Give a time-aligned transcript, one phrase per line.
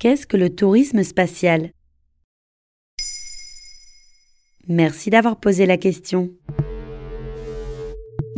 [0.00, 1.72] Qu'est-ce que le tourisme spatial?
[4.66, 6.30] Merci d'avoir posé la question.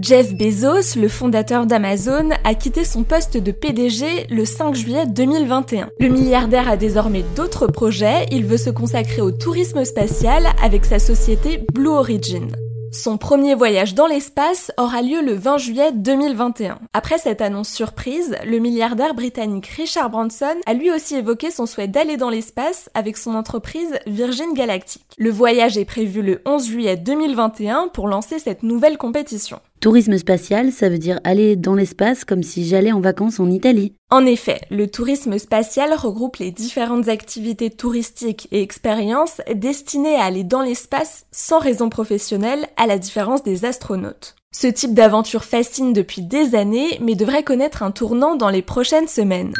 [0.00, 5.90] Jeff Bezos, le fondateur d'Amazon, a quitté son poste de PDG le 5 juillet 2021.
[6.00, 10.98] Le milliardaire a désormais d'autres projets, il veut se consacrer au tourisme spatial avec sa
[10.98, 12.48] société Blue Origin.
[12.92, 16.80] Son premier voyage dans l'espace aura lieu le 20 juillet 2021.
[16.92, 21.86] Après cette annonce surprise, le milliardaire britannique Richard Branson a lui aussi évoqué son souhait
[21.86, 25.04] d'aller dans l'espace avec son entreprise Virgin Galactic.
[25.18, 29.60] Le voyage est prévu le 11 juillet 2021 pour lancer cette nouvelle compétition.
[29.80, 33.94] Tourisme spatial, ça veut dire aller dans l'espace comme si j'allais en vacances en Italie.
[34.10, 40.44] En effet, le tourisme spatial regroupe les différentes activités touristiques et expériences destinées à aller
[40.44, 44.36] dans l'espace sans raison professionnelle, à la différence des astronautes.
[44.52, 49.08] Ce type d'aventure fascine depuis des années, mais devrait connaître un tournant dans les prochaines
[49.08, 49.54] semaines.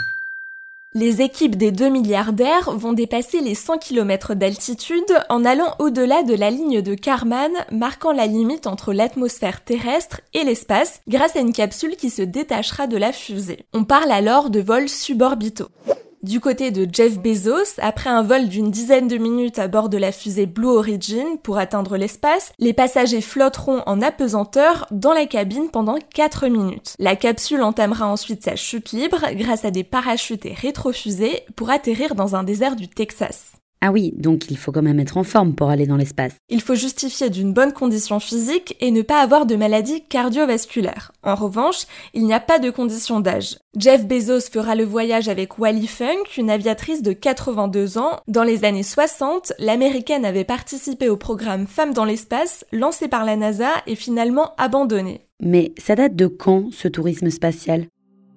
[0.92, 6.34] Les équipes des deux milliardaires vont dépasser les 100 km d'altitude en allant au-delà de
[6.34, 11.52] la ligne de Kármán, marquant la limite entre l'atmosphère terrestre et l'espace grâce à une
[11.52, 13.66] capsule qui se détachera de la fusée.
[13.72, 15.68] On parle alors de vols suborbitaux.
[16.22, 19.96] Du côté de Jeff Bezos, après un vol d'une dizaine de minutes à bord de
[19.96, 25.70] la fusée Blue Origin pour atteindre l'espace, les passagers flotteront en apesanteur dans la cabine
[25.70, 26.94] pendant 4 minutes.
[26.98, 32.14] La capsule entamera ensuite sa chute libre grâce à des parachutes et rétrofusées pour atterrir
[32.14, 33.52] dans un désert du Texas.
[33.82, 36.34] Ah oui, donc il faut quand même être en forme pour aller dans l'espace.
[36.50, 41.12] Il faut justifier d'une bonne condition physique et ne pas avoir de maladie cardiovasculaire.
[41.22, 43.56] En revanche, il n'y a pas de condition d'âge.
[43.78, 48.20] Jeff Bezos fera le voyage avec Wally Funk, une aviatrice de 82 ans.
[48.28, 53.36] Dans les années 60, l'américaine avait participé au programme Femmes dans l'espace, lancé par la
[53.36, 55.22] NASA et finalement abandonné.
[55.40, 57.86] Mais ça date de quand ce tourisme spatial?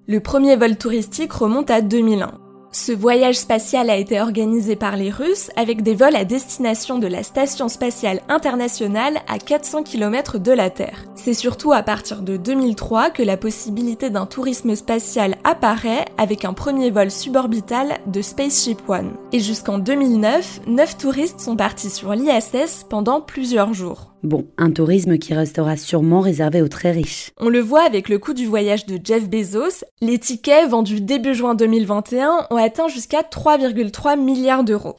[0.08, 2.43] Le premier vol touristique remonte à 2001.
[2.76, 7.06] Ce voyage spatial a été organisé par les Russes avec des vols à destination de
[7.06, 11.06] la Station spatiale internationale à 400 km de la Terre.
[11.14, 16.54] C'est surtout à partir de 2003 que la possibilité d'un tourisme spatial apparaît avec un
[16.54, 19.12] premier vol suborbital de Spaceship One.
[19.32, 24.13] Et jusqu'en 2009, 9 touristes sont partis sur l'ISS pendant plusieurs jours.
[24.24, 27.32] Bon, un tourisme qui restera sûrement réservé aux très riches.
[27.42, 31.34] On le voit avec le coût du voyage de Jeff Bezos, les tickets vendus début
[31.34, 34.96] juin 2021 ont atteint jusqu'à 3,3 milliards d'euros.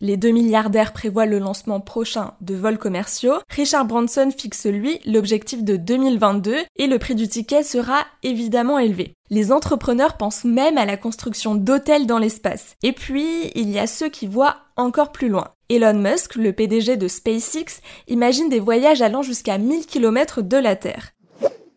[0.00, 3.36] Les deux milliardaires prévoient le lancement prochain de vols commerciaux.
[3.48, 9.14] Richard Branson fixe lui l'objectif de 2022 et le prix du ticket sera évidemment élevé.
[9.30, 12.74] Les entrepreneurs pensent même à la construction d'hôtels dans l'espace.
[12.82, 15.48] Et puis, il y a ceux qui voient encore plus loin.
[15.68, 20.76] Elon Musk, le PDG de SpaceX, imagine des voyages allant jusqu'à 1000 km de la
[20.76, 21.12] Terre.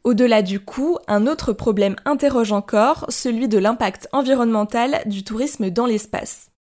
[0.03, 5.85] Au-delà du coût, un autre problème interroge encore, celui de l'impact environnemental du tourisme dans
[5.85, 6.49] l'espace.